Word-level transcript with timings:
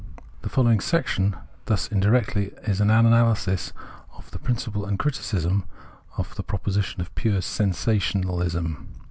The 0.41 0.49
following 0.49 0.79
section 0.79 1.35
is 1.35 1.35
thus 1.67 1.87
indirectly 1.91 2.51
an 2.65 2.81
analysis 2.89 3.71
of 4.17 4.31
the 4.31 4.39
principle 4.39 4.83
and 4.83 4.95
a 4.95 4.97
criticism 4.97 5.65
of 6.17 6.33
the 6.33 6.41
position 6.41 7.01
of 7.01 7.13
pure 7.13 7.39
sensationalism. 7.39 8.95